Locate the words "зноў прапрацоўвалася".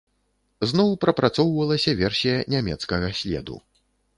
0.69-1.91